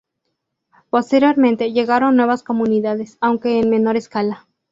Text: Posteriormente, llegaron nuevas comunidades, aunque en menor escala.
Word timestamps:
Posteriormente, 0.89 1.71
llegaron 1.73 2.15
nuevas 2.15 2.41
comunidades, 2.41 3.19
aunque 3.21 3.59
en 3.59 3.69
menor 3.69 3.97
escala. 3.97 4.47